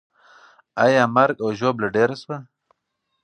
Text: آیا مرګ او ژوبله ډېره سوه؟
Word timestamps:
آیا 0.85 1.03
مرګ 1.15 1.35
او 1.43 1.49
ژوبله 1.59 1.87
ډېره 1.95 2.15
سوه؟ 2.21 2.37